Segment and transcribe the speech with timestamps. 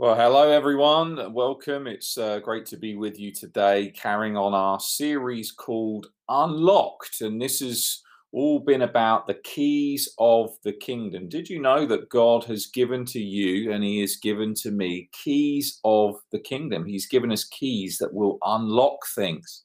[0.00, 1.34] Well, hello everyone.
[1.34, 1.86] Welcome.
[1.86, 7.20] It's uh, great to be with you today, carrying on our series called Unlocked.
[7.20, 8.00] And this has
[8.32, 11.28] all been about the keys of the kingdom.
[11.28, 15.10] Did you know that God has given to you and He has given to me
[15.12, 16.86] keys of the kingdom?
[16.86, 19.64] He's given us keys that will unlock things.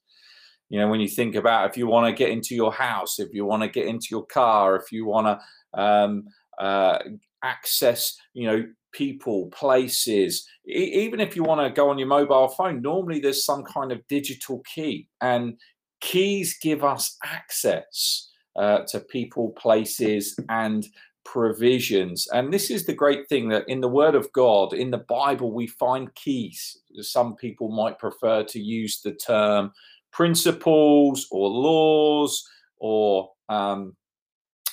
[0.68, 3.34] You know, when you think about if you want to get into your house, if
[3.34, 6.26] you want to get into your car, if you want to um,
[6.60, 7.00] uh,
[7.42, 8.66] access, you know,
[8.96, 10.48] people, places.
[10.68, 13.92] E- even if you want to go on your mobile phone, normally there's some kind
[13.92, 15.58] of digital key, and
[16.02, 20.88] keys give us access uh, to people, places, and
[21.26, 22.28] provisions.
[22.32, 25.52] And this is the great thing that in the Word of God, in the Bible,
[25.52, 26.78] we find keys.
[27.02, 29.72] Some people might prefer to use the term
[30.14, 33.96] principles or laws or um,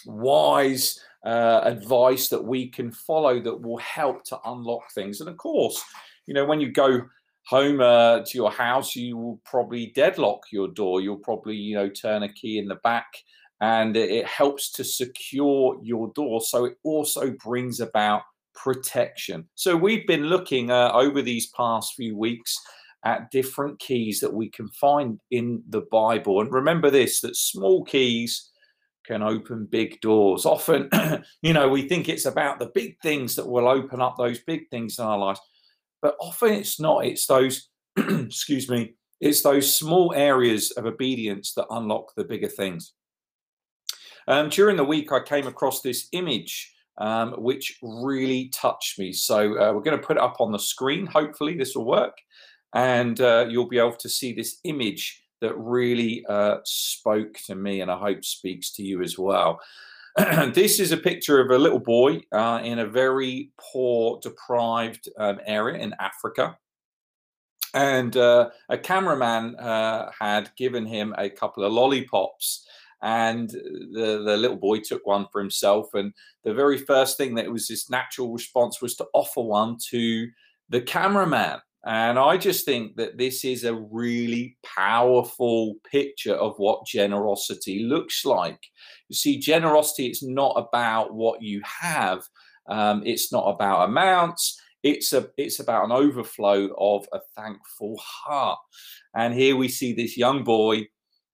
[0.06, 5.20] wise uh, advice that we can follow that will help to unlock things.
[5.20, 5.82] And of course,
[6.26, 7.02] you know, when you go
[7.46, 11.00] home uh, to your house, you will probably deadlock your door.
[11.00, 13.06] You'll probably, you know, turn a key in the back
[13.60, 16.40] and it helps to secure your door.
[16.40, 18.22] So it also brings about
[18.54, 19.48] protection.
[19.54, 22.58] So we've been looking uh, over these past few weeks
[23.04, 26.40] at different keys that we can find in the Bible.
[26.40, 28.51] And remember this that small keys
[29.06, 30.46] can open big doors.
[30.46, 30.90] Often,
[31.42, 34.68] you know, we think it's about the big things that will open up those big
[34.70, 35.40] things in our lives,
[36.00, 37.04] but often it's not.
[37.04, 42.92] It's those, excuse me, it's those small areas of obedience that unlock the bigger things.
[44.28, 49.12] Um, during the week, I came across this image um, which really touched me.
[49.12, 51.06] So uh, we're going to put it up on the screen.
[51.06, 52.16] Hopefully, this will work.
[52.74, 57.82] And uh, you'll be able to see this image that really uh, spoke to me
[57.82, 59.60] and I hope speaks to you as well.
[60.54, 65.40] this is a picture of a little boy uh, in a very poor, deprived um,
[65.46, 66.56] area in Africa.
[67.74, 72.66] And uh, a cameraman uh, had given him a couple of lollipops.
[73.00, 75.94] And the, the little boy took one for himself.
[75.94, 76.12] And
[76.44, 80.28] the very first thing that was his natural response was to offer one to
[80.68, 81.60] the cameraman.
[81.84, 88.24] And I just think that this is a really powerful picture of what generosity looks
[88.24, 88.60] like.
[89.08, 92.22] You see, generosity, it's not about what you have,
[92.68, 94.60] um, it's not about amounts.
[94.84, 98.58] It's a it's about an overflow of a thankful heart.
[99.14, 100.88] And here we see this young boy,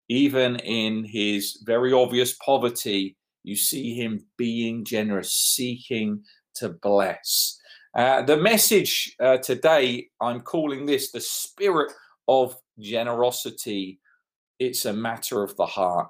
[0.09, 6.23] even in his very obvious poverty, you see him being generous, seeking
[6.57, 7.58] to bless.
[7.95, 11.93] Uh, the message uh, today, I'm calling this the spirit
[12.29, 14.01] of generosity.
[14.59, 16.09] It's a matter of the heart.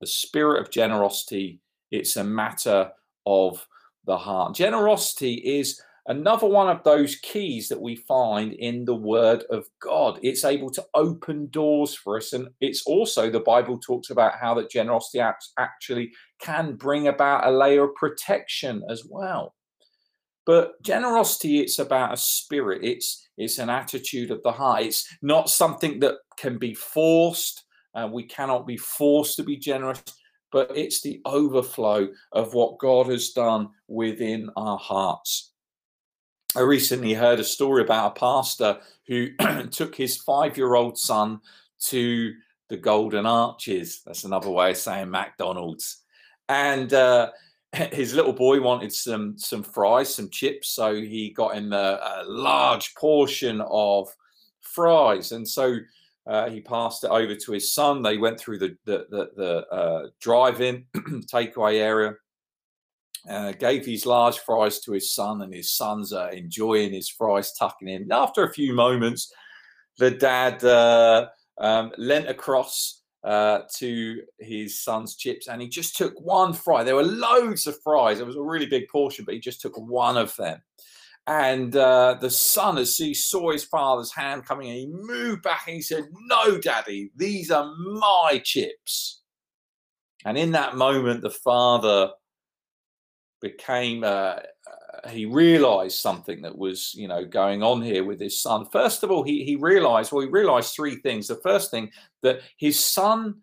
[0.00, 2.90] The spirit of generosity, it's a matter
[3.26, 3.66] of
[4.06, 4.54] the heart.
[4.54, 10.18] Generosity is another one of those keys that we find in the word of God.
[10.22, 12.32] It's able to open doors for us.
[12.32, 15.22] And it's also, the Bible talks about how that generosity
[15.58, 19.54] actually can bring about a layer of protection as well.
[20.44, 22.82] But generosity, it's about a spirit.
[22.82, 24.82] It's it's an attitude of the heart.
[24.82, 27.64] It's not something that can be forced.
[27.94, 30.02] Uh, we cannot be forced to be generous,
[30.50, 35.52] but it's the overflow of what God has done within our hearts.
[36.56, 39.28] I recently heard a story about a pastor who
[39.70, 41.40] took his five-year-old son
[41.86, 42.34] to
[42.68, 44.02] the Golden Arches.
[44.04, 46.02] That's another way of saying McDonald's,
[46.48, 46.92] and.
[46.92, 47.30] Uh,
[47.92, 52.24] his little boy wanted some some fries, some chips, so he got him a, a
[52.26, 54.08] large portion of
[54.60, 55.78] fries, and so
[56.26, 58.02] uh, he passed it over to his son.
[58.02, 60.84] They went through the the the, the uh, drive-in
[61.32, 62.14] takeaway area.
[63.30, 67.86] Uh, gave his large fries to his son, and his son's enjoying his fries, tucking
[67.86, 68.10] in.
[68.10, 69.32] After a few moments,
[69.96, 71.28] the dad uh,
[71.58, 76.82] um, leant across uh, to his son's chips, and he just took one fry.
[76.82, 78.20] There were loads of fries.
[78.20, 80.60] It was a really big portion, but he just took one of them.
[81.26, 85.62] And uh, the son, as he saw his father's hand coming in, he moved back
[85.66, 89.20] and he said, No, daddy, these are my chips.
[90.24, 92.10] And in that moment, the father
[93.40, 94.36] became uh,
[95.10, 98.66] he realized something that was you know going on here with his son.
[98.70, 101.28] First of all he, he realized well he realized three things.
[101.28, 101.90] The first thing
[102.22, 103.40] that his son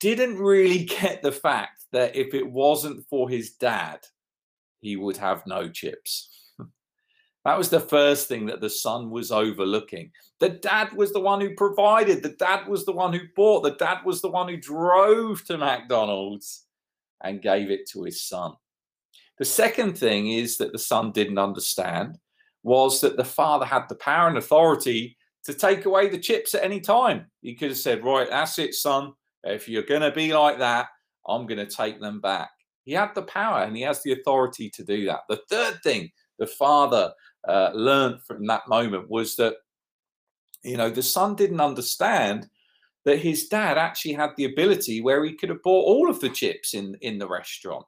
[0.00, 4.00] didn't really get the fact that if it wasn't for his dad
[4.80, 6.32] he would have no chips.
[7.44, 10.10] That was the first thing that the son was overlooking.
[10.40, 12.20] The dad was the one who provided.
[12.20, 13.62] The dad was the one who bought.
[13.62, 16.66] The dad was the one who drove to mcdonald's
[17.22, 18.54] and gave it to his son
[19.38, 22.18] the second thing is that the son didn't understand
[22.62, 26.64] was that the father had the power and authority to take away the chips at
[26.64, 27.26] any time.
[27.42, 29.12] He could have said, Right, that's it, son.
[29.44, 30.88] If you're going to be like that,
[31.28, 32.50] I'm going to take them back.
[32.84, 35.20] He had the power and he has the authority to do that.
[35.28, 37.12] The third thing the father
[37.46, 39.54] uh, learned from that moment was that,
[40.62, 42.48] you know, the son didn't understand
[43.04, 46.28] that his dad actually had the ability where he could have bought all of the
[46.28, 47.86] chips in, in the restaurant.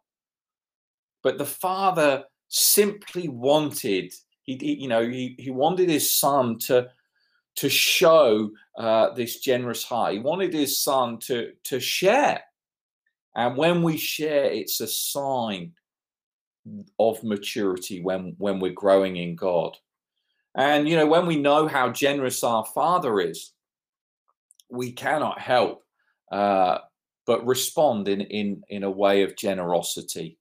[1.28, 4.14] But the father simply wanted,
[4.44, 6.88] he, he you know, he, he wanted his son to
[7.56, 8.48] to show
[8.78, 10.14] uh, this generous heart.
[10.14, 12.40] He wanted his son to to share,
[13.36, 15.72] and when we share, it's a sign
[16.98, 19.76] of maturity when when we're growing in God.
[20.56, 23.52] And you know, when we know how generous our Father is,
[24.70, 25.84] we cannot help
[26.32, 26.78] uh,
[27.26, 30.37] but respond in in in a way of generosity.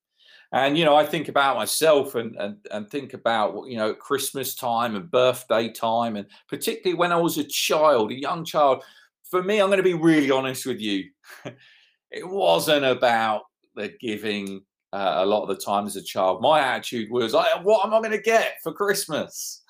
[0.53, 4.55] And you know, I think about myself and and and think about you know Christmas
[4.55, 8.83] time and birthday time, and particularly when I was a child, a young child.
[9.29, 11.09] For me, I'm going to be really honest with you.
[12.11, 13.43] it wasn't about
[13.75, 14.61] the giving
[14.93, 16.41] uh, a lot of the time as a child.
[16.41, 19.63] My attitude was, "What am I going to get for Christmas?"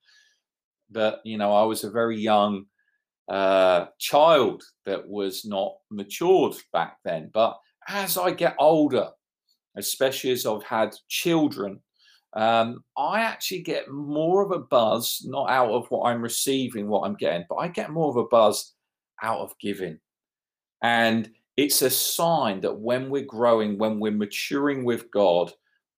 [0.90, 2.66] but you know, I was a very young
[3.28, 7.30] uh, child that was not matured back then.
[7.32, 7.56] But
[7.88, 9.10] as I get older,
[9.76, 11.80] especially as I've had children,
[12.34, 17.06] um, I actually get more of a buzz, not out of what I'm receiving, what
[17.06, 18.74] I'm getting, but I get more of a buzz
[19.22, 19.98] out of giving.
[20.82, 25.52] And it's a sign that when we're growing, when we're maturing with God,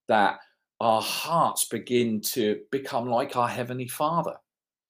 [0.08, 0.38] that
[0.80, 4.34] our hearts begin to become like our Heavenly Father,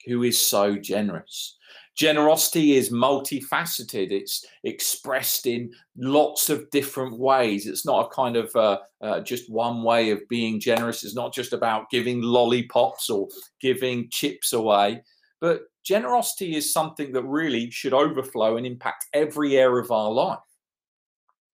[0.06, 1.58] who is so generous.
[1.96, 4.10] Generosity is multifaceted.
[4.10, 7.66] It's expressed in lots of different ways.
[7.66, 11.04] It's not a kind of uh, uh, just one way of being generous.
[11.04, 13.28] It's not just about giving lollipops or
[13.60, 15.02] giving chips away.
[15.40, 20.38] But generosity is something that really should overflow and impact every area of our life.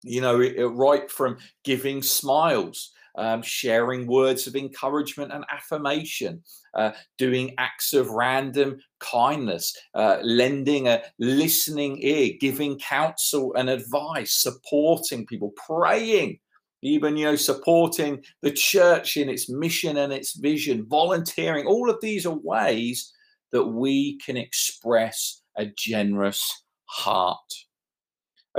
[0.02, 6.42] You know, it, it, right from giving smiles um, sharing words of encouragement and affirmation,
[6.74, 14.32] uh, doing acts of random kindness, uh, lending a listening ear, giving counsel and advice,
[14.32, 16.38] supporting people, praying,
[16.82, 21.66] even you know supporting the church in its mission and its vision, volunteering.
[21.66, 23.12] All of these are ways
[23.52, 27.38] that we can express a generous heart.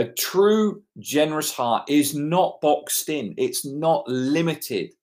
[0.01, 4.93] A true generous heart is not boxed in, it's not limited,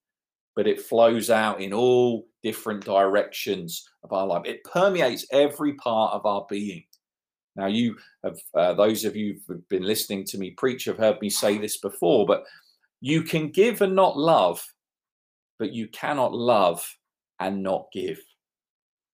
[0.57, 4.43] but it flows out in all different directions of our life.
[4.45, 6.83] It permeates every part of our being.
[7.55, 11.21] Now, you have, uh, those of you who've been listening to me preach have heard
[11.21, 12.43] me say this before, but
[13.01, 14.61] you can give and not love,
[15.61, 16.85] but you cannot love
[17.39, 18.19] and not give.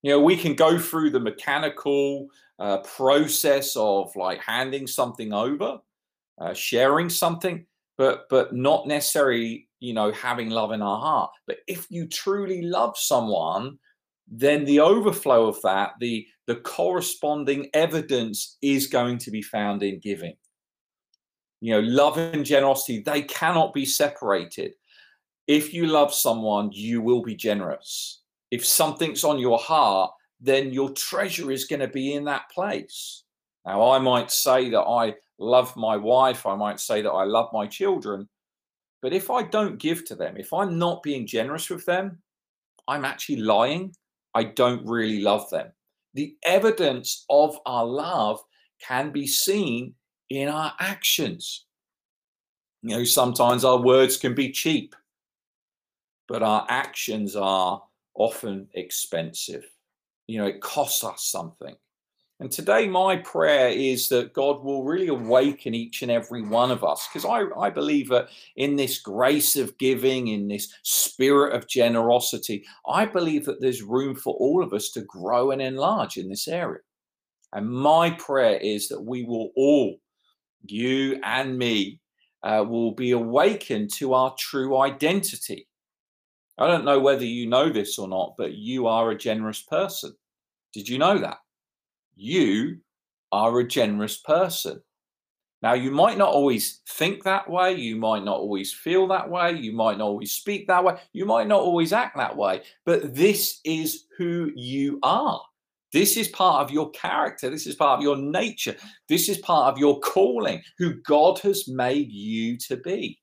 [0.05, 2.29] You know, we can go through the mechanical
[2.59, 5.79] uh, process of like handing something over,
[6.39, 7.65] uh, sharing something,
[7.97, 11.31] but but not necessarily you know having love in our heart.
[11.47, 13.79] But if you truly love someone,
[14.29, 20.01] then the overflow of that, the the corresponding evidence is going to be found in
[20.01, 20.37] giving.
[21.63, 24.75] You know, love and generosity, they cannot be separated.
[25.47, 28.21] If you love someone, you will be generous.
[28.55, 33.25] If something's on your heart, then your treasure is going to be in that place.
[33.67, 37.49] Now, I might say that I love my wife, I might say that I love
[37.53, 38.29] my children,
[39.03, 42.23] but if I don't give to them, if I'm not being generous with them,
[42.87, 43.93] I'm actually lying.
[44.35, 45.73] I don't really love them.
[46.15, 48.39] The evidence of our love
[48.81, 49.95] can be seen
[50.31, 51.67] in our actions.
[52.83, 54.95] You know, sometimes our words can be cheap,
[56.29, 57.83] but our actions are
[58.15, 59.65] often expensive
[60.27, 61.75] you know, it costs us something.
[62.41, 66.83] And today, my prayer is that God will really awaken each and every one of
[66.83, 71.69] us, because I, I believe that in this grace of giving, in this spirit of
[71.69, 76.29] generosity, I believe that there's room for all of us to grow and enlarge in
[76.29, 76.81] this area.
[77.53, 80.01] And my prayer is that we will all,
[80.67, 82.01] you and me,
[82.43, 85.69] uh, will be awakened to our true identity.
[86.59, 90.15] I don't know whether you know this or not, but you are a generous person.
[90.73, 91.39] Did you know that?
[92.17, 92.79] You
[93.33, 94.81] are a generous person.
[95.63, 97.73] Now, you might not always think that way.
[97.75, 99.53] You might not always feel that way.
[99.53, 100.99] You might not always speak that way.
[101.13, 102.63] You might not always act that way.
[102.85, 105.41] But this is who you are.
[105.93, 107.49] This is part of your character.
[107.49, 108.77] This is part of your nature.
[109.09, 113.19] This is part of your calling, who God has made you to be.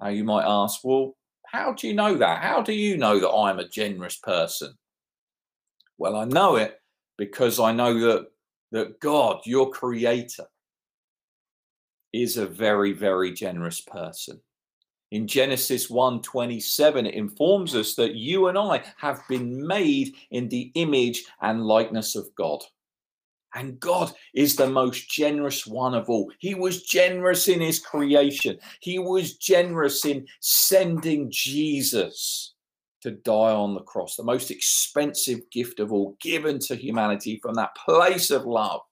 [0.00, 1.16] Now, you might ask, well,
[1.50, 2.42] how do you know that?
[2.42, 4.74] How do you know that I'm a generous person?
[5.98, 6.80] Well, I know it
[7.18, 8.26] because I know that
[8.72, 10.46] that God, your creator,
[12.12, 14.40] is a very, very generous person.
[15.10, 20.70] In Genesis 1:27 it informs us that you and I have been made in the
[20.74, 22.62] image and likeness of God.
[23.54, 26.30] And God is the most generous one of all.
[26.38, 28.58] He was generous in his creation.
[28.80, 32.54] He was generous in sending Jesus
[33.02, 37.54] to die on the cross, the most expensive gift of all given to humanity from
[37.54, 38.82] that place of love,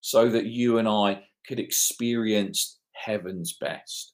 [0.00, 4.12] so that you and I could experience heaven's best.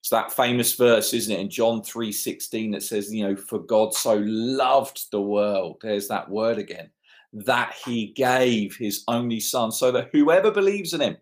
[0.00, 3.94] It's that famous verse, isn't it, in John 3:16 that says, you know, for God
[3.94, 5.78] so loved the world.
[5.82, 6.90] There's that word again,
[7.32, 11.16] that he gave his only son, so that whoever believes in him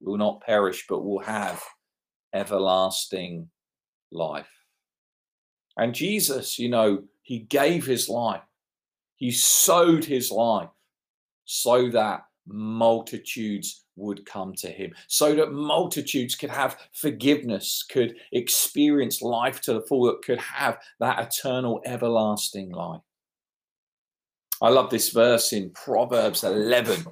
[0.00, 1.62] will not perish, but will have
[2.32, 3.48] everlasting
[4.12, 4.48] life.
[5.76, 8.42] And Jesus, you know, he gave his life.
[9.16, 10.70] He sowed his life
[11.44, 19.20] so that multitudes would come to him, so that multitudes could have forgiveness, could experience
[19.20, 23.02] life to the full, that could have that eternal, everlasting life.
[24.62, 27.06] I love this verse in Proverbs 11,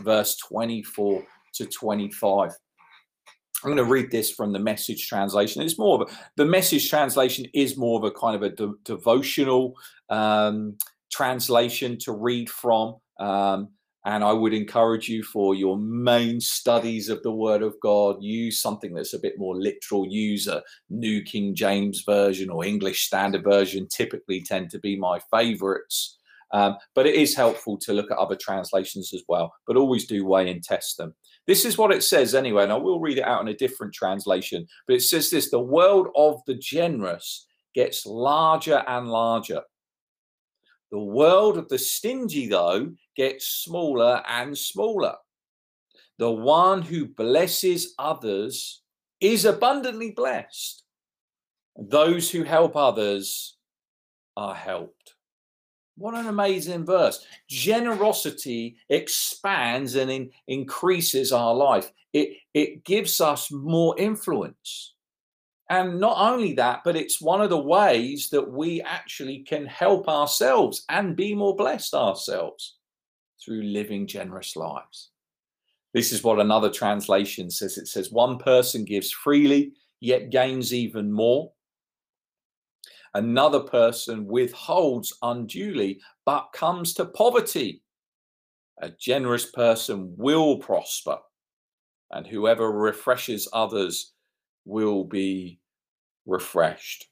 [0.00, 1.22] verse 24
[1.54, 2.50] to 25.
[3.62, 5.62] I'm going to read this from the message translation.
[5.62, 8.74] It's more of a, the message translation is more of a kind of a de-
[8.84, 9.74] devotional
[10.08, 10.76] um,
[11.12, 12.96] translation to read from.
[13.20, 13.68] Um,
[14.06, 18.60] and I would encourage you for your main studies of the Word of God, use
[18.60, 20.06] something that's a bit more literal.
[20.06, 25.20] Use a New King James Version or English Standard Version, typically tend to be my
[25.30, 26.18] favorites.
[26.52, 29.52] Um, but it is helpful to look at other translations as well.
[29.66, 31.14] But always do weigh and test them.
[31.46, 33.92] This is what it says anyway, and I will read it out in a different
[33.92, 34.66] translation.
[34.86, 39.62] But it says this the world of the generous gets larger and larger.
[40.90, 45.16] The world of the stingy, though, gets smaller and smaller.
[46.18, 48.82] The one who blesses others
[49.20, 50.84] is abundantly blessed.
[51.76, 53.56] Those who help others
[54.36, 55.03] are helped.
[55.96, 57.24] What an amazing verse.
[57.48, 61.92] Generosity expands and in, increases our life.
[62.12, 64.94] It, it gives us more influence.
[65.70, 70.08] And not only that, but it's one of the ways that we actually can help
[70.08, 72.76] ourselves and be more blessed ourselves
[73.42, 75.10] through living generous lives.
[75.94, 81.10] This is what another translation says it says, one person gives freely, yet gains even
[81.12, 81.52] more.
[83.14, 87.82] Another person withholds unduly, but comes to poverty.
[88.82, 91.18] A generous person will prosper,
[92.10, 94.14] and whoever refreshes others
[94.64, 95.60] will be
[96.26, 97.06] refreshed.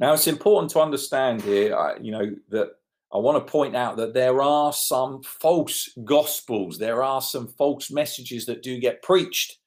[0.00, 2.70] Now, it's important to understand here, uh, you know, that
[3.12, 7.90] I want to point out that there are some false gospels, there are some false
[7.90, 9.58] messages that do get preached.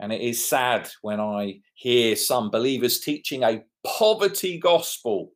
[0.00, 5.32] And it is sad when I hear some believers teaching a poverty gospel,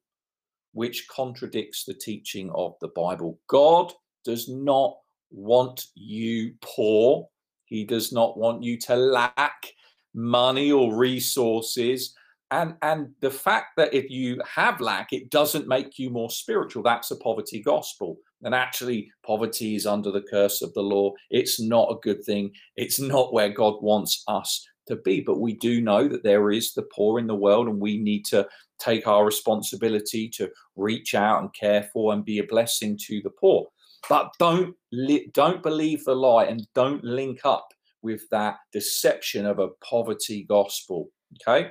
[0.73, 3.39] which contradicts the teaching of the Bible.
[3.49, 3.93] God
[4.25, 4.97] does not
[5.31, 7.29] want you poor,
[7.67, 9.67] He does not want you to lack
[10.15, 12.15] money or resources.
[12.51, 16.83] And and the fact that if you have lack it doesn't make you more spiritual.
[16.83, 18.17] That's a poverty gospel.
[18.43, 21.13] And actually poverty is under the curse of the law.
[21.29, 22.53] It's not a good thing.
[22.77, 26.75] It's not where god wants us to be but we do know that there is
[26.75, 28.47] the poor in the world and we need to
[28.81, 33.31] take our responsibility to reach out and care for and be a blessing to the
[33.31, 33.67] poor
[34.09, 37.69] but don't li- don't believe the lie and don't link up
[38.03, 41.11] with that deception of a poverty gospel.
[41.47, 41.71] Okay.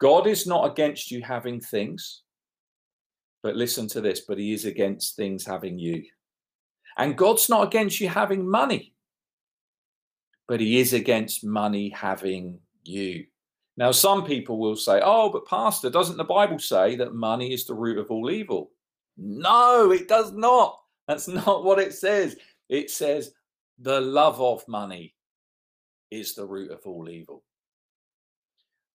[0.00, 2.22] God is not against you having things,
[3.42, 6.04] but listen to this, but he is against things having you.
[6.96, 8.94] And God's not against you having money,
[10.48, 13.26] but he is against money having you.
[13.76, 17.64] Now, some people will say, oh, but Pastor, doesn't the Bible say that money is
[17.64, 18.72] the root of all evil?
[19.16, 20.80] No, it does not.
[21.06, 22.36] That's not what it says.
[22.68, 23.32] It says
[23.78, 25.14] the love of money
[26.10, 27.44] is the root of all evil.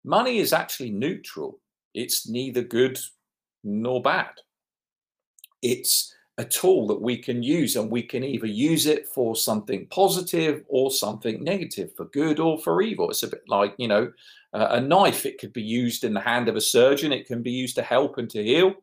[0.03, 1.61] Money is actually neutral,
[1.93, 2.99] it's neither good
[3.63, 4.31] nor bad.
[5.61, 9.85] It's a tool that we can use, and we can either use it for something
[9.91, 13.11] positive or something negative, for good or for evil.
[13.11, 14.11] It's a bit like, you know,
[14.53, 15.25] a knife.
[15.25, 17.83] It could be used in the hand of a surgeon, it can be used to
[17.83, 18.73] help and to heal.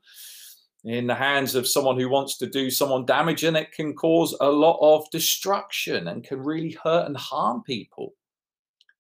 [0.85, 4.35] In the hands of someone who wants to do someone damage, and it can cause
[4.41, 8.15] a lot of destruction and can really hurt and harm people.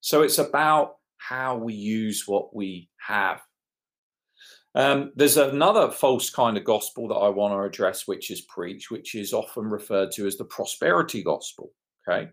[0.00, 3.40] So it's about how we use what we have.
[4.74, 8.90] Um, there's another false kind of gospel that I want to address, which is preached,
[8.90, 11.72] which is often referred to as the prosperity gospel.
[12.08, 12.30] Okay.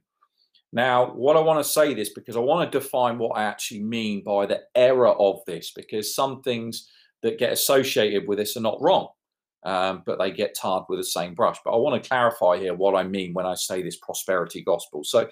[0.73, 3.83] Now, what I want to say this because I want to define what I actually
[3.83, 6.89] mean by the error of this, because some things
[7.23, 9.07] that get associated with this are not wrong,
[9.65, 11.57] um, but they get tarred with the same brush.
[11.63, 15.03] But I want to clarify here what I mean when I say this prosperity gospel.
[15.03, 15.29] So,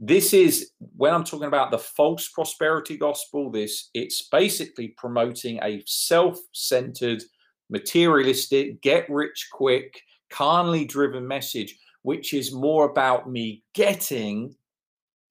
[0.00, 3.50] this is when I'm talking about the false prosperity gospel.
[3.50, 7.22] This it's basically promoting a self-centered,
[7.70, 14.54] materialistic, get rich quick, carnally driven message which is more about me getting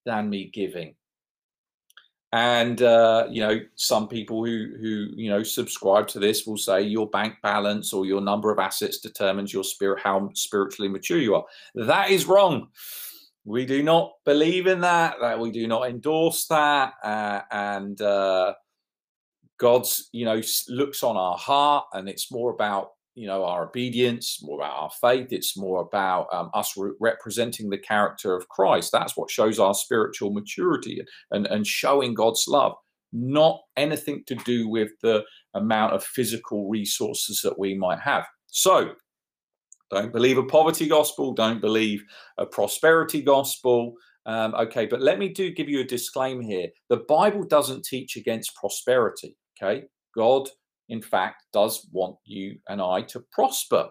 [0.05, 0.95] than me giving.
[2.31, 6.81] And uh, you know, some people who who you know subscribe to this will say
[6.81, 11.35] your bank balance or your number of assets determines your spirit how spiritually mature you
[11.35, 11.45] are.
[11.75, 12.69] That is wrong.
[13.45, 15.15] We do not believe in that.
[15.21, 16.93] That we do not endorse that.
[17.03, 18.53] Uh, and uh,
[19.59, 24.39] God's you know looks on our heart, and it's more about you know our obedience
[24.41, 28.91] more about our faith it's more about um, us re- representing the character of christ
[28.91, 32.73] that's what shows our spiritual maturity and, and showing god's love
[33.11, 35.23] not anything to do with the
[35.53, 38.93] amount of physical resources that we might have so
[39.93, 42.03] don't believe a poverty gospel don't believe
[42.37, 43.93] a prosperity gospel
[44.25, 48.15] um, okay but let me do give you a disclaimer here the bible doesn't teach
[48.15, 49.83] against prosperity okay
[50.15, 50.47] god
[50.89, 53.89] in fact, does want you and I to prosper.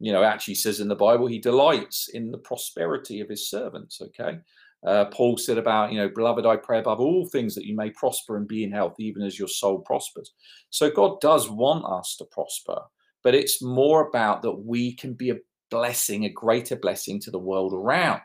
[0.00, 4.00] You know, actually says in the Bible, he delights in the prosperity of his servants.
[4.00, 4.38] Okay.
[4.86, 7.90] Uh, Paul said about, you know, beloved, I pray above all things that you may
[7.90, 10.34] prosper and be in health, even as your soul prospers.
[10.68, 12.82] So God does want us to prosper,
[13.24, 15.38] but it's more about that we can be a
[15.70, 18.20] blessing, a greater blessing to the world around.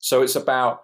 [0.00, 0.82] So it's about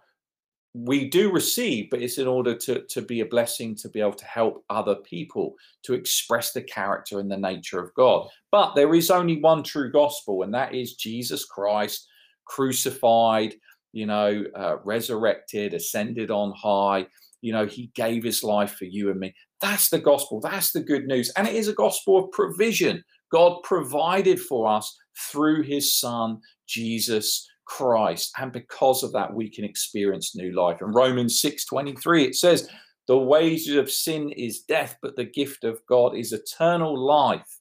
[0.75, 4.13] we do receive, but it's in order to, to be a blessing to be able
[4.13, 8.29] to help other people to express the character and the nature of God.
[8.53, 12.07] But there is only one true gospel, and that is Jesus Christ
[12.45, 13.55] crucified,
[13.93, 17.07] you know, uh, resurrected, ascended on high.
[17.41, 19.35] You know, he gave his life for you and me.
[19.61, 20.41] That's the gospel.
[20.41, 21.31] That's the good news.
[21.37, 23.03] And it is a gospel of provision.
[23.31, 24.97] God provided for us
[25.31, 28.33] through his son, Jesus Christ.
[28.39, 30.81] And because of that, we can experience new life.
[30.81, 32.69] In Romans 6 23, it says,
[33.07, 37.59] The wages of sin is death, but the gift of God is eternal life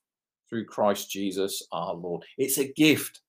[0.49, 2.23] through Christ Jesus our Lord.
[2.37, 3.21] It's a gift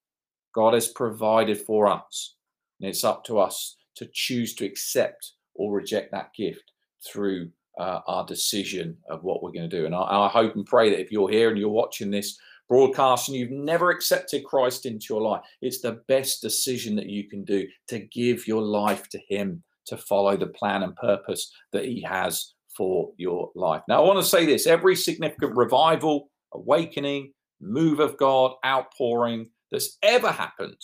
[0.54, 2.36] God has provided for us.
[2.80, 6.72] And it's up to us to choose to accept or reject that gift
[7.04, 9.86] through uh, our decision of what we're going to do.
[9.86, 12.38] And I, I hope and pray that if you're here and you're watching this
[12.68, 17.28] broadcast and you've never accepted Christ into your life, it's the best decision that you
[17.28, 21.84] can do to give your life to Him, to follow the plan and purpose that
[21.84, 23.82] He has for your life.
[23.88, 29.98] Now, I want to say this every significant revival, awakening, move of God, outpouring that's
[30.02, 30.80] ever happened,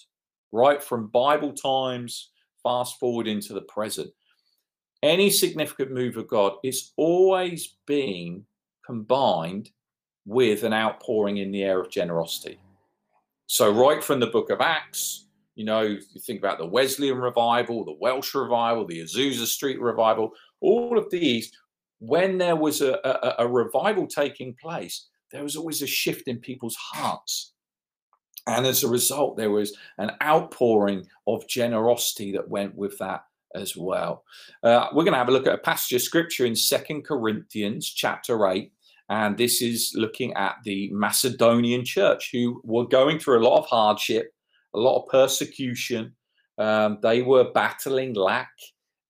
[0.52, 2.30] right from Bible times,
[2.62, 4.10] fast forward into the present,
[5.04, 8.44] any significant move of God, it's always been
[8.84, 9.70] combined
[10.26, 12.58] with an outpouring in the air of generosity.
[13.46, 17.84] So, right from the book of Acts, you know, you think about the Wesleyan revival,
[17.84, 21.52] the Welsh revival, the Azusa Street revival, all of these,
[21.98, 26.38] when there was a, a, a revival taking place, there was always a shift in
[26.38, 27.52] people's hearts.
[28.46, 33.76] And as a result, there was an outpouring of generosity that went with that as
[33.76, 34.24] well.
[34.62, 37.88] Uh, we're going to have a look at a passage of scripture in Second Corinthians
[37.88, 38.70] chapter 8
[39.08, 43.66] and this is looking at the Macedonian church who were going through a lot of
[43.66, 44.32] hardship,
[44.74, 46.14] a lot of persecution.
[46.56, 48.52] Um, they were battling lack.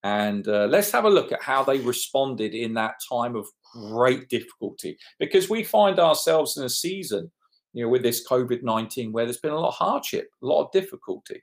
[0.03, 4.29] And uh, let's have a look at how they responded in that time of great
[4.29, 4.99] difficulty.
[5.19, 7.31] Because we find ourselves in a season,
[7.73, 10.65] you know, with this COVID 19 where there's been a lot of hardship, a lot
[10.65, 11.43] of difficulty.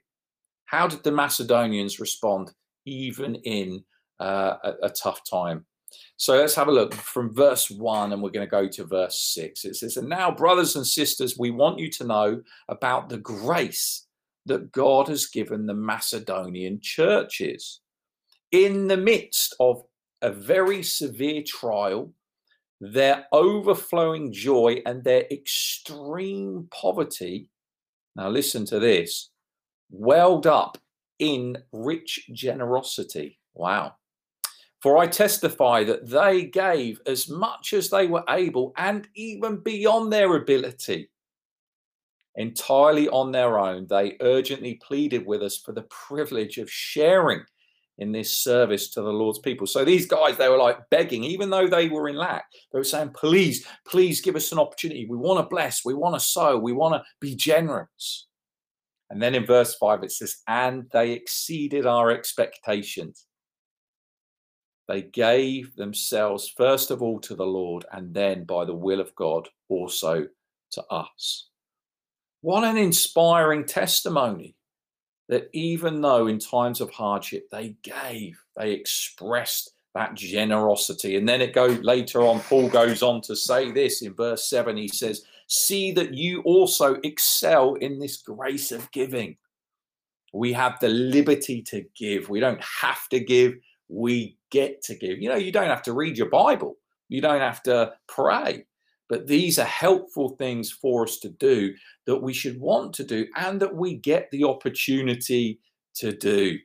[0.66, 2.52] How did the Macedonians respond,
[2.84, 3.84] even in
[4.20, 5.66] uh, a, a tough time?
[6.16, 9.32] So let's have a look from verse 1 and we're going to go to verse
[9.34, 9.64] 6.
[9.64, 14.06] It says, And now, brothers and sisters, we want you to know about the grace
[14.46, 17.80] that God has given the Macedonian churches.
[18.50, 19.82] In the midst of
[20.20, 22.12] a very severe trial,
[22.80, 27.48] their overflowing joy and their extreme poverty,
[28.16, 29.30] now listen to this,
[29.90, 30.78] welled up
[31.22, 33.38] in rich generosity.
[33.54, 33.94] Wow.
[34.80, 40.12] For I testify that they gave as much as they were able and even beyond
[40.12, 41.08] their ability.
[42.34, 47.44] Entirely on their own, they urgently pleaded with us for the privilege of sharing
[47.98, 49.68] in this service to the Lord's people.
[49.68, 52.84] So these guys, they were like begging, even though they were in lack, they were
[52.84, 55.06] saying, please, please give us an opportunity.
[55.06, 58.26] We want to bless, we want to sow, we want to be generous.
[59.12, 63.26] And then in verse 5, it says, and they exceeded our expectations.
[64.88, 69.14] They gave themselves first of all to the Lord, and then by the will of
[69.14, 70.28] God also
[70.70, 71.50] to us.
[72.40, 74.56] What an inspiring testimony
[75.28, 81.16] that even though in times of hardship they gave, they expressed that generosity.
[81.16, 84.74] And then it goes later on, Paul goes on to say this in verse 7.
[84.78, 89.36] He says, See that you also excel in this grace of giving.
[90.32, 92.30] We have the liberty to give.
[92.30, 93.56] We don't have to give,
[93.90, 95.18] we get to give.
[95.18, 96.76] You know, you don't have to read your Bible,
[97.10, 98.64] you don't have to pray.
[99.10, 101.74] But these are helpful things for us to do
[102.06, 105.60] that we should want to do and that we get the opportunity
[105.96, 106.56] to do.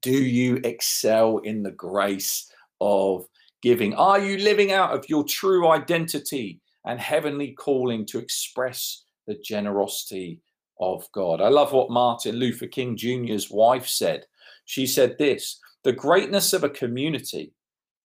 [0.00, 3.28] Do you excel in the grace of
[3.62, 3.94] giving?
[3.94, 10.40] Are you living out of your true identity and heavenly calling to express the generosity
[10.80, 11.40] of God?
[11.40, 14.26] I love what Martin Luther King Jr.'s wife said.
[14.64, 17.52] She said this The greatness of a community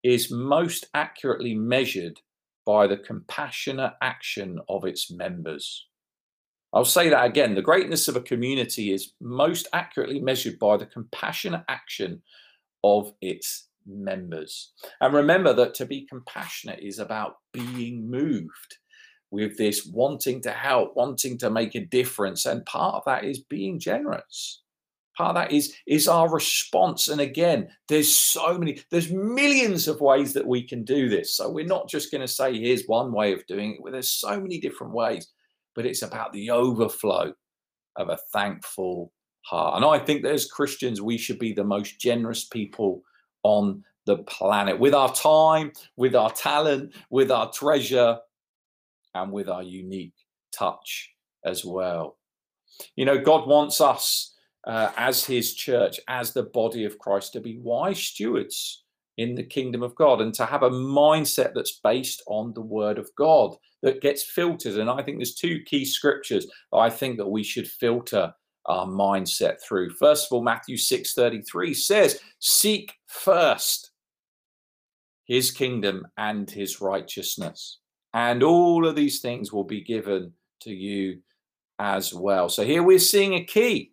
[0.03, 2.21] is most accurately measured
[2.67, 5.87] by the compassionate action of its members.
[6.73, 7.55] I'll say that again.
[7.55, 12.21] The greatness of a community is most accurately measured by the compassionate action
[12.83, 14.73] of its members.
[15.01, 18.79] And remember that to be compassionate is about being moved
[19.31, 22.47] with this wanting to help, wanting to make a difference.
[22.47, 24.63] And part of that is being generous.
[25.17, 27.09] Part of that is is our response.
[27.09, 31.37] And again there's so many there's millions of ways that we can do this.
[31.37, 33.93] So we're not just going to say here's one way of doing it.
[33.93, 35.29] There's so many different ways
[35.75, 37.33] but it's about the overflow
[37.97, 39.77] of a thankful heart.
[39.77, 43.03] And i think that as christians we should be the most generous people
[43.45, 48.19] on the planet with our time with our talent with our treasure
[49.15, 50.15] and with our unique
[50.53, 52.19] touch as well
[52.97, 54.35] you know god wants us
[54.67, 58.85] uh, as his church, as the body of Christ, to be wise stewards
[59.17, 62.99] in the kingdom of God and to have a mindset that's based on the word
[62.99, 64.79] of God that gets filtered.
[64.79, 68.35] And I think there's two key scriptures I think that we should filter
[68.67, 69.91] our mindset through.
[69.91, 73.91] First of all, Matthew 6:33 says, "Seek first
[75.25, 77.79] his kingdom and his righteousness,
[78.13, 81.23] and all of these things will be given to you
[81.79, 83.93] as well." So here we're seeing a key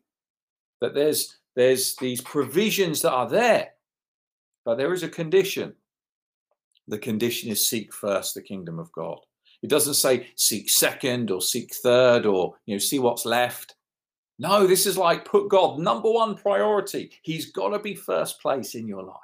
[0.79, 3.73] that there's there's these provisions that are there,
[4.63, 5.75] but there is a condition.
[6.87, 9.19] The condition is seek first the kingdom of God.
[9.61, 13.75] It doesn't say seek second or seek third or you know see what's left.
[14.41, 17.11] No, this is like put God number one priority.
[17.21, 19.17] He's got to be first place in your life.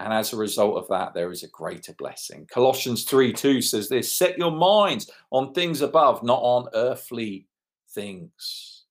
[0.00, 2.48] And as a result of that, there is a greater blessing.
[2.52, 7.46] Colossians 3 2 says this set your minds on things above, not on earthly
[7.90, 8.82] things.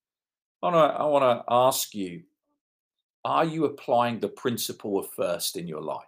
[0.63, 2.23] I want to I want to ask you:
[3.25, 6.05] Are you applying the principle of first in your life?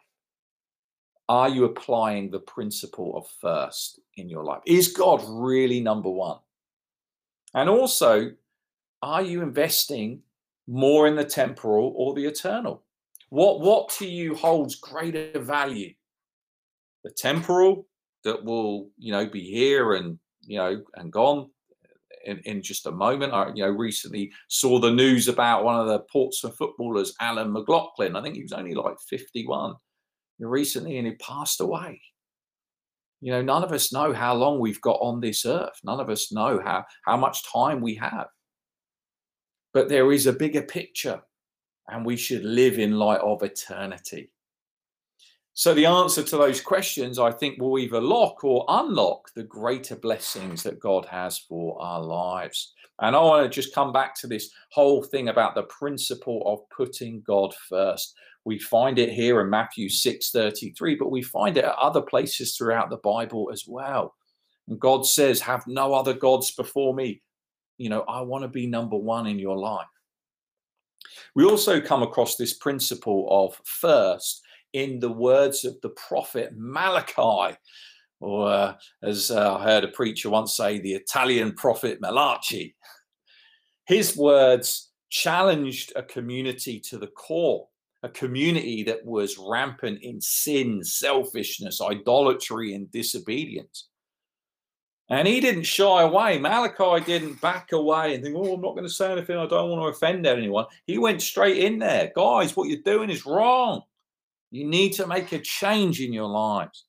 [1.28, 4.62] Are you applying the principle of first in your life?
[4.65, 6.38] Is God really number one?
[7.54, 8.32] And also,
[9.04, 10.22] are you investing
[10.66, 12.84] more in the temporal or the eternal?
[13.30, 15.94] What what to you holds greater value?
[17.04, 17.86] The temporal
[18.24, 21.50] that will you know be here and you know and gone
[22.24, 23.34] in, in just a moment.
[23.34, 28.16] I, you know, recently saw the news about one of the Portsmouth footballers, Alan McLoughlin.
[28.16, 29.74] I think he was only like 51
[30.39, 32.02] recently, and he passed away.
[33.20, 35.80] You know, none of us know how long we've got on this earth.
[35.84, 38.28] None of us know how how much time we have.
[39.74, 41.22] But there is a bigger picture,
[41.88, 44.30] and we should live in light of eternity.
[45.56, 49.96] So the answer to those questions, I think, will either lock or unlock the greater
[49.96, 52.74] blessings that God has for our lives.
[53.02, 56.68] And I want to just come back to this whole thing about the principle of
[56.76, 58.16] putting God first.
[58.46, 62.90] We find it here in Matthew 6:33, but we find it at other places throughout
[62.90, 64.16] the Bible as well.
[64.68, 67.22] And God says, Have no other gods before me.
[67.84, 69.88] You know, I want to be number one in your life.
[71.36, 74.41] We also come across this principle of first
[74.72, 77.58] in the words of the prophet Malachi,
[78.22, 82.74] or uh, as uh, I heard a preacher once say, the Italian prophet Malachi.
[83.86, 87.67] His words challenged a community to the core,
[88.04, 93.89] a community that was rampant in sin, selfishness, idolatry, and disobedience.
[95.10, 96.39] And he didn't shy away.
[96.39, 99.38] Malachi didn't back away and think, oh, I'm not going to say anything.
[99.38, 100.66] I don't want to offend anyone.
[100.88, 102.12] He went straight in there.
[102.16, 103.82] Guys, what you're doing is wrong.
[104.52, 106.86] You need to make a change in your lives.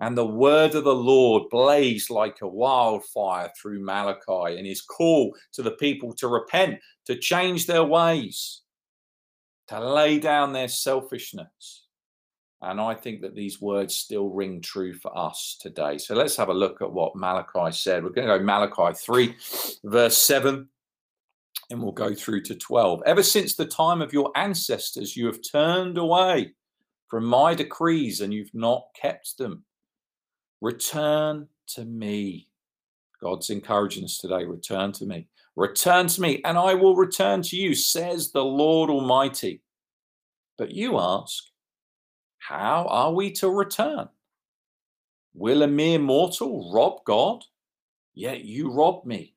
[0.00, 5.34] And the word of the Lord blazed like a wildfire through Malachi and his call
[5.52, 8.62] to the people to repent, to change their ways,
[9.68, 11.87] to lay down their selfishness.
[12.60, 15.96] And I think that these words still ring true for us today.
[15.98, 18.02] So let's have a look at what Malachi said.
[18.02, 19.36] We're going to go Malachi 3,
[19.84, 20.68] verse 7,
[21.70, 23.02] and we'll go through to 12.
[23.06, 26.54] Ever since the time of your ancestors, you have turned away
[27.08, 29.64] from my decrees and you've not kept them.
[30.60, 32.48] Return to me.
[33.20, 34.44] God's encouraging us today.
[34.44, 35.28] Return to me.
[35.54, 39.60] Return to me, and I will return to you, says the Lord Almighty.
[40.56, 41.44] But you ask,
[42.48, 44.08] how are we to return?
[45.34, 47.44] Will a mere mortal rob God?
[48.14, 49.34] Yet you rob me.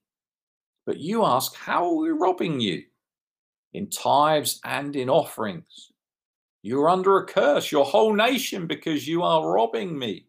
[0.85, 2.83] But you ask, how are we robbing you?
[3.73, 5.91] In tithes and in offerings.
[6.61, 10.27] You are under a curse, your whole nation, because you are robbing me.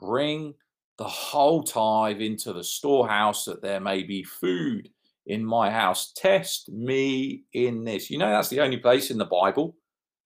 [0.00, 0.54] Bring
[0.96, 4.88] the whole tithe into the storehouse that there may be food
[5.26, 6.14] in my house.
[6.16, 8.08] Test me in this.
[8.10, 9.76] You know, that's the only place in the Bible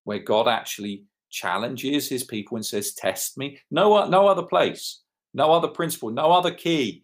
[0.05, 3.59] where God actually challenges his people and says, Test me.
[3.71, 5.01] No, no other place,
[5.33, 7.03] no other principle, no other key.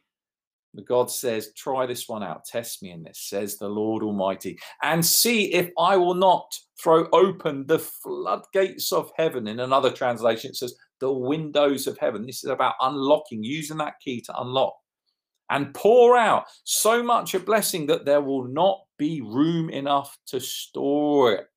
[0.74, 2.46] But God says, Try this one out.
[2.46, 7.08] Test me in this, says the Lord Almighty, and see if I will not throw
[7.14, 9.48] open the floodgates of heaven.
[9.48, 12.26] In another translation, it says, the windows of heaven.
[12.26, 14.76] This is about unlocking, using that key to unlock
[15.50, 20.40] and pour out so much a blessing that there will not be room enough to
[20.40, 21.48] store it.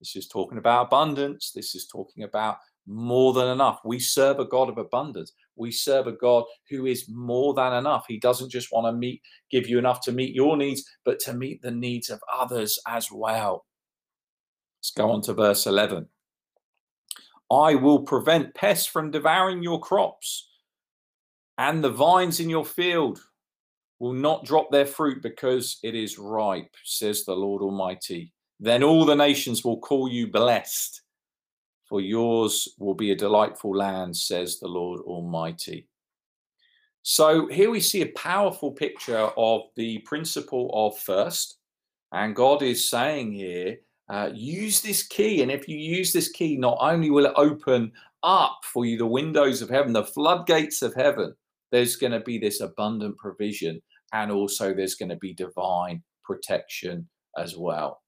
[0.00, 1.52] This is talking about abundance.
[1.52, 3.80] This is talking about more than enough.
[3.84, 5.32] We serve a God of abundance.
[5.56, 8.04] We serve a God who is more than enough.
[8.06, 11.32] He doesn't just want to meet, give you enough to meet your needs, but to
[11.32, 13.64] meet the needs of others as well.
[14.78, 16.06] Let's go on to verse 11.
[17.50, 20.50] I will prevent pests from devouring your crops,
[21.58, 23.20] and the vines in your field
[23.98, 28.32] will not drop their fruit because it is ripe, says the Lord Almighty.
[28.58, 31.02] Then all the nations will call you blessed,
[31.88, 35.88] for yours will be a delightful land, says the Lord Almighty.
[37.02, 41.58] So here we see a powerful picture of the principle of first.
[42.12, 45.42] And God is saying here uh, use this key.
[45.42, 47.92] And if you use this key, not only will it open
[48.22, 51.34] up for you the windows of heaven, the floodgates of heaven,
[51.70, 53.80] there's going to be this abundant provision.
[54.12, 58.00] And also, there's going to be divine protection as well.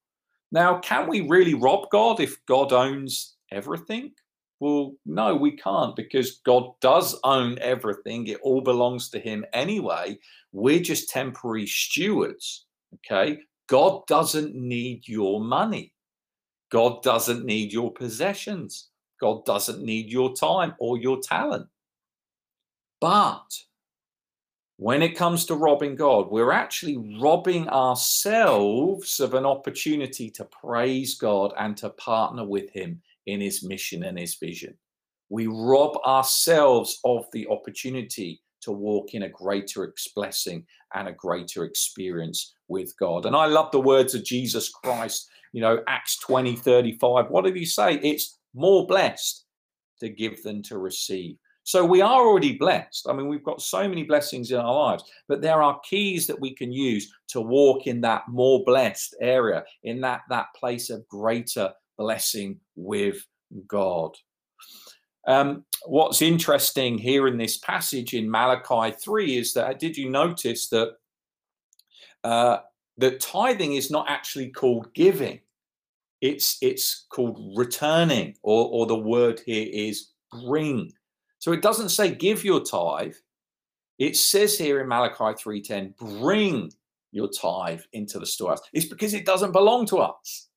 [0.50, 4.12] Now, can we really rob God if God owns everything?
[4.60, 8.26] Well, no, we can't because God does own everything.
[8.26, 10.18] It all belongs to Him anyway.
[10.52, 12.66] We're just temporary stewards.
[12.94, 13.38] Okay.
[13.68, 15.92] God doesn't need your money.
[16.70, 18.88] God doesn't need your possessions.
[19.20, 21.66] God doesn't need your time or your talent.
[23.00, 23.48] But
[24.78, 31.16] when it comes to robbing God, we're actually robbing ourselves of an opportunity to praise
[31.16, 34.74] God and to partner with Him in His mission and His vision.
[35.30, 40.64] We rob ourselves of the opportunity to walk in a greater blessing
[40.94, 43.26] and a greater experience with God.
[43.26, 47.30] And I love the words of Jesus Christ, you know, Acts 20 35.
[47.30, 47.94] What did he say?
[47.96, 49.44] It's more blessed
[49.98, 51.36] to give than to receive.
[51.68, 53.06] So we are already blessed.
[53.10, 56.40] I mean, we've got so many blessings in our lives, but there are keys that
[56.40, 61.06] we can use to walk in that more blessed area, in that that place of
[61.08, 63.18] greater blessing with
[63.66, 64.16] God.
[65.26, 70.70] Um, what's interesting here in this passage in Malachi 3 is that did you notice
[70.70, 70.92] that
[72.24, 72.60] uh,
[72.96, 75.40] that tithing is not actually called giving?
[76.22, 80.12] It's it's called returning, or, or the word here is
[80.46, 80.92] bring.
[81.38, 83.14] So it doesn't say give your tithe.
[83.98, 86.72] It says here in Malachi 3:10, bring
[87.10, 88.60] your tithe into the storehouse.
[88.72, 90.48] It's because it doesn't belong to us.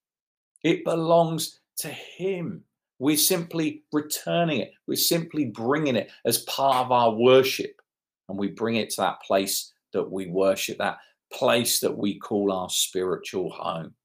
[0.63, 2.63] It belongs to him.
[2.99, 4.73] We're simply returning it.
[4.87, 7.81] We're simply bringing it as part of our worship.
[8.29, 10.99] And we bring it to that place that we worship, that
[11.33, 13.95] place that we call our spiritual home.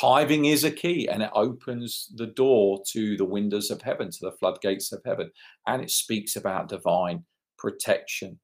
[0.00, 4.18] Tithing is a key and it opens the door to the windows of heaven, to
[4.20, 5.30] the floodgates of heaven.
[5.66, 7.24] And it speaks about divine
[7.58, 8.38] protection.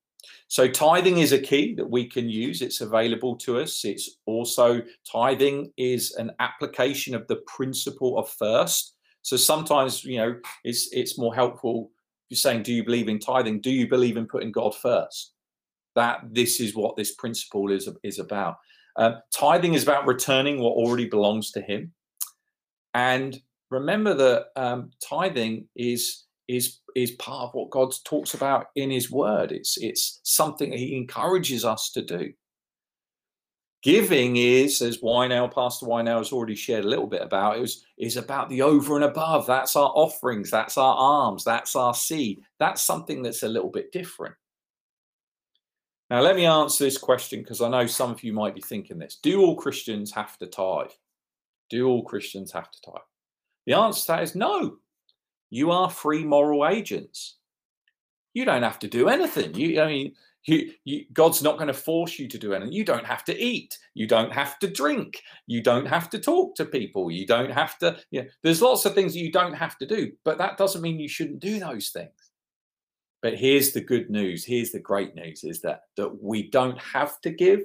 [0.49, 2.63] So, tithing is a key that we can use.
[2.63, 3.85] It's available to us.
[3.85, 8.95] It's also, tithing is an application of the principle of first.
[9.21, 11.91] So sometimes, you know, it's it's more helpful
[12.29, 13.61] you're saying, do you believe in tithing?
[13.61, 15.35] Do you believe in putting God first?
[15.95, 18.57] That this is what this principle is, is about.
[18.97, 21.93] Uh, tithing is about returning what already belongs to Him.
[22.95, 28.91] And remember that um, tithing is is is part of what God talks about in
[28.91, 29.51] His Word.
[29.53, 32.33] It's it's something He encourages us to do.
[33.85, 38.17] Giving is, as Wynell, Pastor Wynell has already shared a little bit about, is, is
[38.17, 39.47] about the over and above.
[39.47, 42.41] That's our offerings, that's our alms, that's our seed.
[42.59, 44.37] That's something that's a little bit different.
[46.11, 48.99] Now, let me answer this question because I know some of you might be thinking
[48.99, 49.19] this.
[49.23, 50.91] Do all Christians have to tithe?
[51.71, 53.03] Do all Christians have to tithe?
[53.67, 54.77] The answer to that is no.
[55.51, 57.37] You are free moral agents.
[58.35, 59.55] You don't have to do anything.
[59.55, 60.15] You, I mean,
[60.45, 62.73] you, you, God's not going to force you to do anything.
[62.73, 63.79] You don't have to eat.
[63.95, 65.23] You don't have to drink.
[65.47, 67.11] You don't have to talk to people.
[67.11, 67.97] You don't have to.
[68.11, 71.09] Yeah, there's lots of things you don't have to do, but that doesn't mean you
[71.09, 72.24] shouldn't do those things.
[73.25, 74.45] But here's the good news.
[74.45, 77.61] Here's the great news: is that that we don't have to give,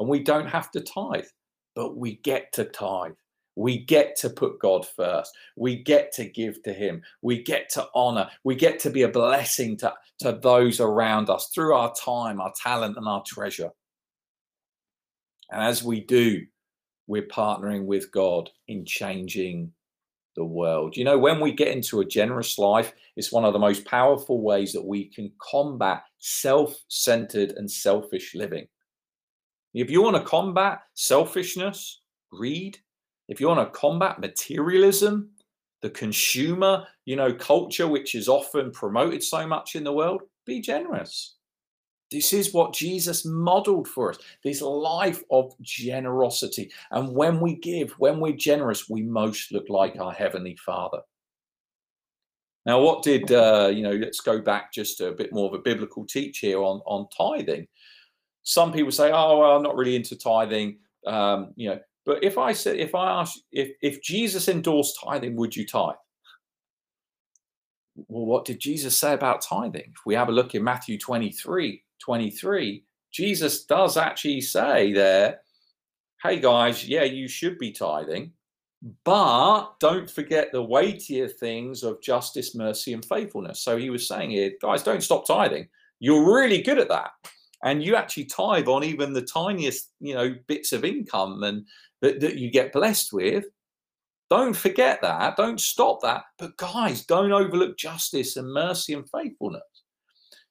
[0.00, 1.28] and we don't have to tithe,
[1.76, 3.12] but we get to tithe.
[3.54, 5.32] We get to put God first.
[5.54, 7.02] We get to give to Him.
[7.22, 8.28] We get to honor.
[8.42, 12.52] We get to be a blessing to, to those around us through our time, our
[12.60, 13.70] talent, and our treasure.
[15.52, 16.44] And as we do,
[17.06, 19.72] we're partnering with God in changing
[20.38, 20.96] the world.
[20.96, 24.40] You know, when we get into a generous life, it's one of the most powerful
[24.40, 28.66] ways that we can combat self centered and selfish living.
[29.74, 32.00] If you want to combat selfishness,
[32.32, 32.78] greed,
[33.28, 35.30] if you want to combat materialism,
[35.82, 40.60] the consumer, you know, culture which is often promoted so much in the world, be
[40.60, 41.37] generous.
[42.10, 46.70] This is what Jesus modeled for us this life of generosity.
[46.90, 51.00] And when we give, when we're generous, we most look like our Heavenly Father.
[52.64, 55.62] Now, what did, uh, you know, let's go back just a bit more of a
[55.62, 57.66] biblical teach here on, on tithing.
[58.42, 60.78] Some people say, oh, well, I'm not really into tithing.
[61.06, 65.36] Um, you know, but if I said, if I ask, if if Jesus endorsed tithing,
[65.36, 65.96] would you tithe?
[67.96, 69.92] Well, what did Jesus say about tithing?
[69.94, 75.40] If we have a look in Matthew 23, 23, Jesus does actually say there,
[76.22, 78.32] hey guys, yeah, you should be tithing,
[79.04, 83.60] but don't forget the weightier things of justice, mercy, and faithfulness.
[83.60, 85.68] So he was saying here, guys, don't stop tithing.
[86.00, 87.10] You're really good at that.
[87.62, 91.66] And you actually tithe on even the tiniest, you know, bits of income and
[92.00, 93.44] that, that you get blessed with.
[94.30, 95.36] Don't forget that.
[95.36, 96.22] Don't stop that.
[96.38, 99.60] But guys, don't overlook justice and mercy and faithfulness.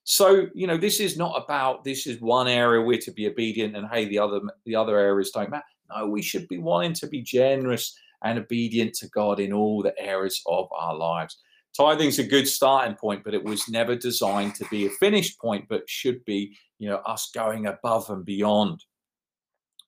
[0.10, 3.76] So, you know, this is not about this is one area we're to be obedient
[3.76, 5.66] and hey, the other the other areas don't matter.
[5.94, 7.94] No, we should be wanting to be generous
[8.24, 11.40] and obedient to God in all the areas of our lives.
[11.76, 15.66] Tithing's a good starting point, but it was never designed to be a finished point,
[15.68, 18.86] but should be, you know, us going above and beyond.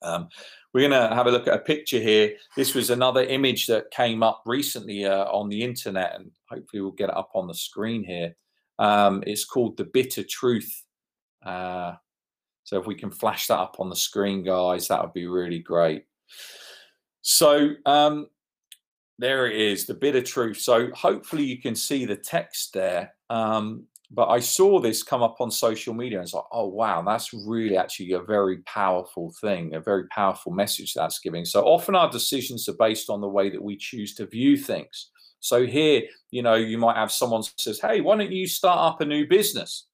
[0.01, 0.27] Um,
[0.73, 2.35] we're going to have a look at a picture here.
[2.57, 6.91] This was another image that came up recently uh, on the internet, and hopefully we'll
[6.91, 8.35] get it up on the screen here.
[8.79, 10.83] Um, it's called The Bitter Truth.
[11.45, 11.93] Uh,
[12.63, 15.59] so if we can flash that up on the screen, guys, that would be really
[15.59, 16.05] great.
[17.21, 18.27] So um,
[19.17, 20.57] there it is, The Bitter Truth.
[20.57, 23.13] So hopefully you can see the text there.
[23.29, 27.03] Um, but I saw this come up on social media and it's like, oh wow,
[27.03, 31.45] that's really actually a very powerful thing, a very powerful message that's giving.
[31.45, 35.11] So often our decisions are based on the way that we choose to view things.
[35.39, 39.01] So here, you know, you might have someone says, hey, why don't you start up
[39.01, 39.87] a new business?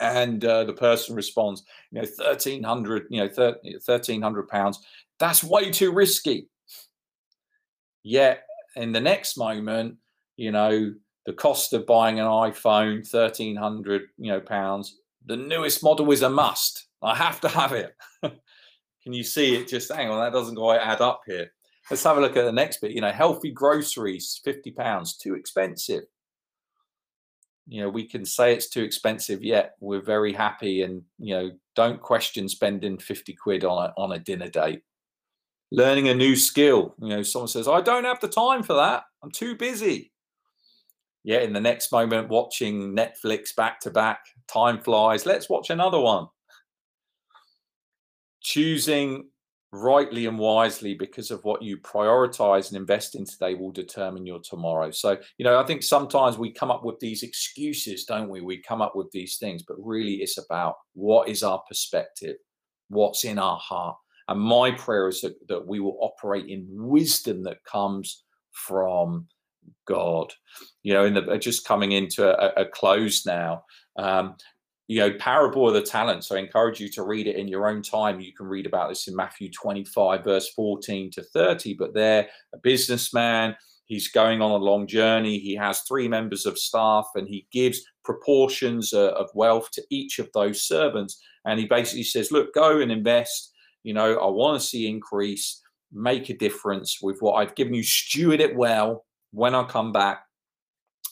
[0.00, 4.84] And uh, the person responds, you know, thirteen hundred, you know, thirteen hundred pounds.
[5.20, 6.48] That's way too risky.
[8.02, 8.44] Yet
[8.76, 9.96] in the next moment,
[10.36, 10.92] you know,
[11.26, 16.28] the cost of buying an iPhone, 1300 you know, pounds, the newest model is a
[16.28, 16.86] must.
[17.02, 17.94] I have to have it.
[18.22, 19.68] Can you see it?
[19.68, 21.50] Just hang on, that doesn't quite add up here.
[21.90, 22.92] Let's have a look at the next bit.
[22.92, 26.04] You know, healthy groceries, 50 pounds, too expensive.
[27.66, 31.50] You know, we can say it's too expensive, yet we're very happy and, you know,
[31.74, 34.82] don't question spending 50 quid on a, on a dinner date.
[35.72, 36.94] Learning a new skill.
[37.00, 39.04] You know, someone says, I don't have the time for that.
[39.22, 40.12] I'm too busy
[41.24, 45.24] yeah, in the next moment, watching Netflix back to back, time flies.
[45.24, 46.28] Let's watch another one.
[48.42, 49.30] Choosing
[49.74, 54.38] rightly and wisely because of what you prioritize and invest in today will determine your
[54.38, 54.92] tomorrow.
[54.92, 58.40] So, you know, I think sometimes we come up with these excuses, don't we?
[58.40, 62.36] We come up with these things, but really it's about what is our perspective,
[62.88, 63.96] what's in our heart.
[64.28, 68.22] And my prayer is that, that we will operate in wisdom that comes
[68.52, 69.26] from
[69.88, 70.32] God.
[70.84, 73.64] You know, in the just coming into a, a close now.
[73.98, 74.36] Um,
[74.86, 76.28] you know, parable of the talents.
[76.28, 78.20] So I encourage you to read it in your own time.
[78.20, 81.74] You can read about this in Matthew 25, verse 14 to 30.
[81.74, 83.56] But they're a businessman.
[83.86, 85.38] He's going on a long journey.
[85.38, 90.18] He has three members of staff and he gives proportions uh, of wealth to each
[90.18, 91.20] of those servants.
[91.46, 93.52] And he basically says, Look, go and invest.
[93.84, 95.62] You know, I want to see increase,
[95.92, 99.04] make a difference with what I've given you, steward it well.
[99.32, 100.24] When I come back,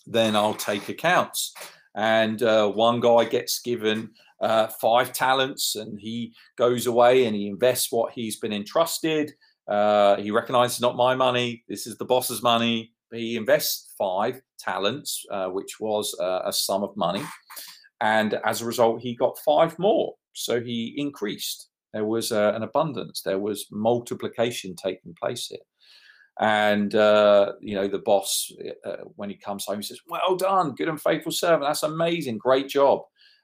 [0.07, 1.53] then I'll take accounts
[1.95, 7.47] and uh, one guy gets given uh, five talents and he goes away and he
[7.47, 9.33] invests what he's been entrusted.
[9.69, 12.93] Uh, he recognizes not my money this is the boss's money.
[13.13, 17.23] He invests five talents uh, which was uh, a sum of money.
[18.01, 20.15] And as a result he got five more.
[20.33, 21.69] So he increased.
[21.93, 23.21] There was uh, an abundance.
[23.21, 25.61] There was multiplication taking place here
[26.43, 28.53] and uh, you know the boss
[28.85, 32.37] uh, when he comes home he says well done good and faithful servant that's amazing
[32.37, 33.01] great job.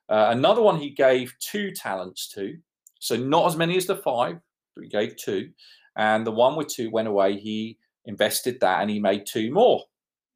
[0.08, 2.56] Uh, another one he gave two talents to
[2.98, 4.36] so not as many as the five
[4.74, 5.50] but he gave two.
[5.96, 9.82] And the one with two went away he invested that and he made two more.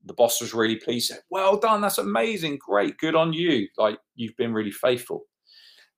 [0.04, 3.98] The boss was really pleased said well done that's amazing great good on you like
[4.14, 5.24] you've been really faithful.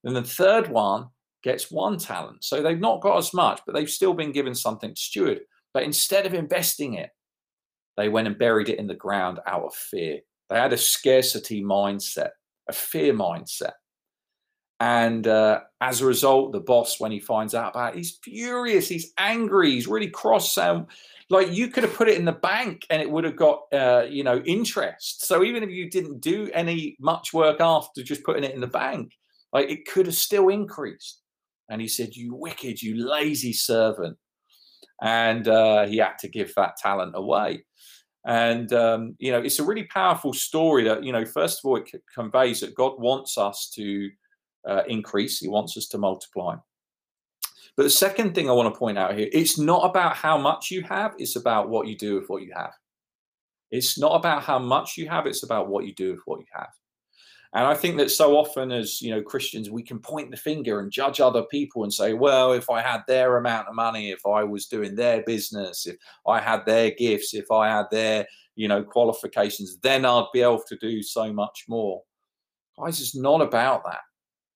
[0.02, 1.08] Then the third one
[1.42, 4.94] gets one talent so they've not got as much but they've still been given something
[4.94, 5.40] to steward
[5.74, 7.10] but instead of investing it,
[7.96, 10.20] they went and buried it in the ground out of fear.
[10.48, 12.30] They had a scarcity mindset,
[12.68, 13.72] a fear mindset.
[14.80, 18.88] And uh, as a result, the boss, when he finds out about it, he's furious,
[18.88, 20.56] he's angry, he's really cross.
[20.58, 20.86] Um,
[21.30, 24.04] like you could have put it in the bank and it would have got, uh,
[24.08, 25.26] you know, interest.
[25.26, 28.66] So even if you didn't do any much work after just putting it in the
[28.66, 29.12] bank,
[29.52, 31.22] like it could have still increased.
[31.70, 34.18] And he said, You wicked, you lazy servant
[35.04, 37.64] and uh, he had to give that talent away.
[38.26, 41.26] And um, you know, it's a really powerful story that you know.
[41.26, 44.10] First of all, it conveys that God wants us to
[44.66, 46.56] uh, increase; He wants us to multiply.
[47.76, 50.70] But the second thing I want to point out here: it's not about how much
[50.70, 52.72] you have; it's about what you do with what you have.
[53.70, 56.46] It's not about how much you have; it's about what you do with what you
[56.54, 56.70] have.
[57.54, 60.80] And I think that so often as you know Christians, we can point the finger
[60.80, 64.26] and judge other people and say, well, if I had their amount of money, if
[64.26, 65.96] I was doing their business, if
[66.26, 68.26] I had their gifts, if I had their
[68.56, 72.02] you know qualifications, then I'd be able to do so much more.
[72.76, 74.00] Guys, it's not about that.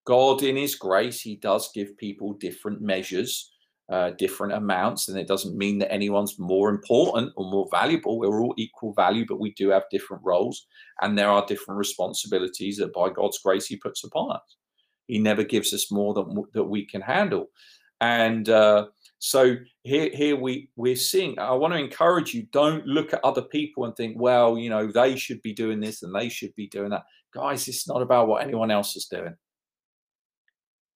[0.04, 3.52] God, in His grace, He does give people different measures
[3.88, 8.18] uh, different amounts, and it doesn't mean that anyone's more important or more valuable.
[8.18, 10.66] We're all equal value, but we do have different roles,
[11.00, 14.56] and there are different responsibilities that, by God's grace, He puts upon us.
[15.06, 17.46] He never gives us more than that we can handle,
[18.00, 21.38] and uh, so here, here we we're seeing.
[21.38, 24.86] I want to encourage you: don't look at other people and think, well, you know,
[24.86, 27.04] they should be doing this and they should be doing that.
[27.32, 29.34] Guys, it's not about what anyone else is doing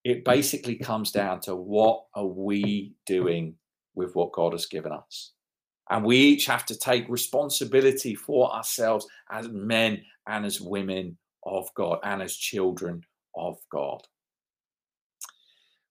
[0.04, 3.54] it basically comes down to what are we doing
[3.94, 5.32] with what God has given us?
[5.90, 11.68] And we each have to take responsibility for ourselves as men and as women of
[11.74, 13.04] God and as children
[13.36, 14.02] of God.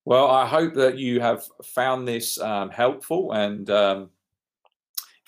[0.05, 4.09] Well, I hope that you have found this um, helpful and um,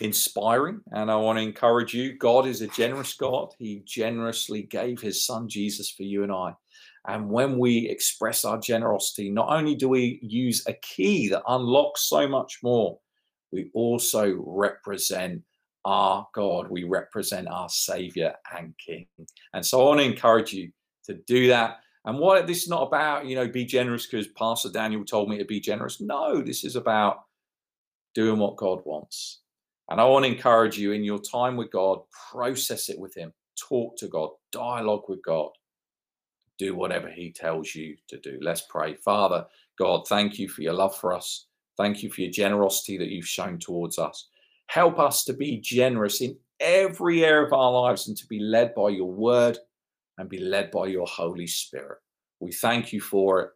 [0.02, 0.82] inspiring.
[0.92, 3.54] And I want to encourage you God is a generous God.
[3.60, 6.56] He generously gave his son Jesus for you and I.
[7.08, 12.08] And when we express our generosity, not only do we use a key that unlocks
[12.08, 12.98] so much more,
[13.52, 15.42] we also represent
[15.86, 16.70] our God.
[16.70, 19.06] We represent our Savior and King.
[19.54, 20.72] And so I want to encourage you
[21.06, 21.80] to do that.
[22.06, 25.38] And what this is not about, you know, be generous because Pastor Daniel told me
[25.38, 26.00] to be generous.
[26.00, 27.24] No, this is about
[28.16, 29.42] doing what God wants.
[29.90, 32.00] And I want to encourage you in your time with God,
[32.32, 35.50] process it with Him, talk to God, dialogue with God
[36.58, 38.40] do whatever He tells you to do.
[38.42, 38.96] Let's pray.
[38.96, 39.46] Father,
[39.78, 41.48] God, thank you for your love for us.
[41.78, 44.30] Thank you for your generosity that you've shown towards us.
[44.68, 48.74] Help us to be generous in every area of our lives and to be led
[48.76, 49.58] by your word
[50.18, 52.00] and be led by your Holy Spirit.
[52.40, 53.50] We thank you for it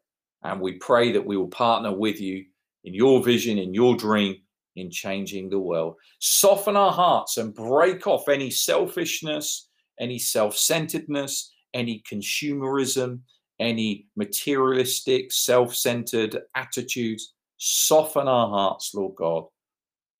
[0.43, 2.45] and we pray that we will partner with you
[2.83, 4.37] in your vision, in your dream,
[4.75, 5.95] in changing the world.
[6.19, 9.69] Soften our hearts and break off any selfishness,
[9.99, 13.19] any self centeredness, any consumerism,
[13.59, 17.33] any materialistic, self centered attitudes.
[17.57, 19.45] Soften our hearts, Lord God,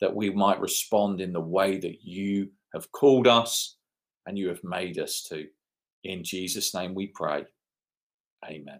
[0.02, 3.78] that we might respond in the way that you have called us
[4.26, 5.46] and you have made us to.
[6.04, 7.46] In Jesus' name we pray.
[8.46, 8.80] Amen.